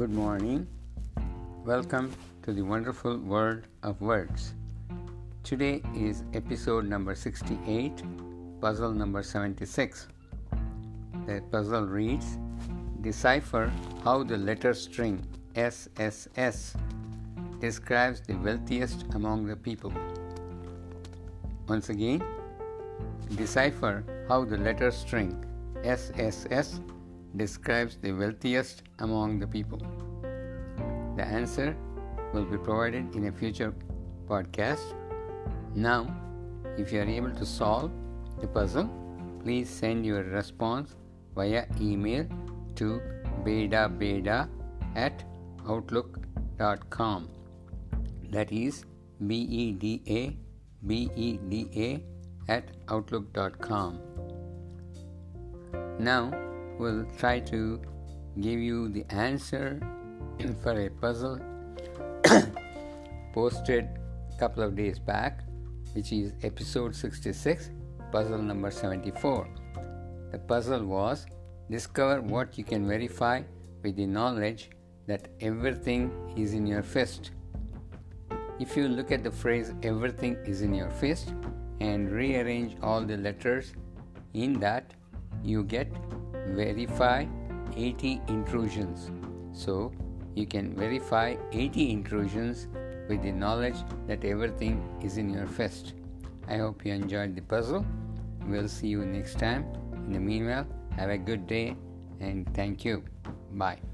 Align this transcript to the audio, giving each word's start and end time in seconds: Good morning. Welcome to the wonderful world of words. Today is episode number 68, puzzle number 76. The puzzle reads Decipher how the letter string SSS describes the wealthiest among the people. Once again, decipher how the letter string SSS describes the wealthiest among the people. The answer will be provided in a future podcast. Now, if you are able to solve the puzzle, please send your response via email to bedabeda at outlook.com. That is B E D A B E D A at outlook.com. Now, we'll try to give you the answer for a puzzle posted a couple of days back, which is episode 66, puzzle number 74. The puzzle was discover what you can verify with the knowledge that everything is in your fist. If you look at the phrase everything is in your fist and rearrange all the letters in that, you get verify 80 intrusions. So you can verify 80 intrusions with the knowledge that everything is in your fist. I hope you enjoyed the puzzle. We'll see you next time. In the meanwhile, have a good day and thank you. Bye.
Good 0.00 0.14
morning. 0.14 0.66
Welcome 1.66 2.10
to 2.44 2.54
the 2.54 2.62
wonderful 2.62 3.18
world 3.18 3.64
of 3.82 4.00
words. 4.00 4.54
Today 5.44 5.82
is 5.94 6.24
episode 6.32 6.86
number 6.86 7.14
68, 7.14 8.02
puzzle 8.62 8.92
number 8.92 9.22
76. 9.22 10.08
The 11.26 11.42
puzzle 11.50 11.84
reads 11.84 12.38
Decipher 13.02 13.70
how 14.02 14.22
the 14.22 14.38
letter 14.38 14.72
string 14.72 15.22
SSS 15.54 16.76
describes 17.60 18.22
the 18.22 18.36
wealthiest 18.36 19.04
among 19.12 19.44
the 19.44 19.56
people. 19.56 19.92
Once 21.68 21.90
again, 21.90 22.24
decipher 23.36 24.02
how 24.28 24.46
the 24.46 24.56
letter 24.56 24.90
string 24.90 25.44
SSS 25.84 26.80
describes 27.36 27.96
the 27.96 28.12
wealthiest 28.12 28.82
among 28.98 29.38
the 29.38 29.46
people. 29.46 29.78
The 31.16 31.24
answer 31.24 31.76
will 32.32 32.44
be 32.44 32.58
provided 32.58 33.14
in 33.14 33.26
a 33.26 33.32
future 33.32 33.74
podcast. 34.26 34.94
Now, 35.74 36.06
if 36.78 36.92
you 36.92 37.00
are 37.00 37.04
able 37.04 37.32
to 37.32 37.46
solve 37.46 37.90
the 38.40 38.46
puzzle, 38.46 38.88
please 39.42 39.68
send 39.68 40.06
your 40.06 40.22
response 40.22 40.96
via 41.34 41.66
email 41.80 42.26
to 42.76 43.00
bedabeda 43.44 44.48
at 44.96 45.24
outlook.com. 45.68 47.28
That 48.30 48.52
is 48.52 48.84
B 49.26 49.34
E 49.36 49.72
D 49.72 50.02
A 50.08 50.36
B 50.86 51.10
E 51.16 51.38
D 51.48 51.68
A 51.76 52.52
at 52.52 52.70
outlook.com. 52.88 54.00
Now, 55.98 56.32
we'll 56.80 57.04
try 57.18 57.38
to 57.38 57.80
give 58.40 58.58
you 58.58 58.88
the 58.88 59.04
answer 59.10 59.78
for 60.62 60.72
a 60.80 60.88
puzzle 60.88 61.38
posted 63.34 63.88
a 64.34 64.38
couple 64.38 64.62
of 64.62 64.74
days 64.74 64.98
back, 64.98 65.42
which 65.92 66.10
is 66.12 66.32
episode 66.42 66.96
66, 66.96 67.70
puzzle 68.10 68.38
number 68.38 68.70
74. 68.70 69.46
The 70.32 70.38
puzzle 70.38 70.86
was 70.86 71.26
discover 71.70 72.22
what 72.22 72.56
you 72.56 72.64
can 72.64 72.88
verify 72.88 73.42
with 73.82 73.96
the 73.96 74.06
knowledge 74.06 74.70
that 75.06 75.28
everything 75.40 76.10
is 76.36 76.54
in 76.54 76.66
your 76.66 76.82
fist. 76.82 77.32
If 78.58 78.76
you 78.76 78.88
look 78.88 79.12
at 79.12 79.22
the 79.22 79.30
phrase 79.30 79.74
everything 79.82 80.36
is 80.46 80.62
in 80.62 80.74
your 80.74 80.90
fist 80.90 81.34
and 81.80 82.10
rearrange 82.10 82.76
all 82.82 83.02
the 83.02 83.16
letters 83.16 83.74
in 84.34 84.58
that, 84.60 84.94
you 85.42 85.64
get 85.64 85.92
verify 86.54 87.26
80 87.76 88.20
intrusions. 88.28 89.10
So 89.52 89.92
you 90.34 90.46
can 90.46 90.74
verify 90.74 91.36
80 91.52 91.90
intrusions 91.90 92.68
with 93.08 93.22
the 93.22 93.32
knowledge 93.32 93.76
that 94.06 94.24
everything 94.24 94.82
is 95.02 95.18
in 95.18 95.30
your 95.30 95.46
fist. 95.46 95.94
I 96.48 96.56
hope 96.58 96.84
you 96.84 96.92
enjoyed 96.92 97.34
the 97.34 97.42
puzzle. 97.42 97.84
We'll 98.46 98.68
see 98.68 98.88
you 98.88 99.04
next 99.04 99.38
time. 99.38 99.66
In 100.06 100.12
the 100.12 100.20
meanwhile, 100.20 100.66
have 100.96 101.10
a 101.10 101.18
good 101.18 101.46
day 101.46 101.76
and 102.20 102.52
thank 102.54 102.84
you. 102.84 103.04
Bye. 103.52 103.89